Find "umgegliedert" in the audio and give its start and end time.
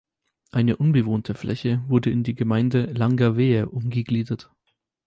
3.69-4.49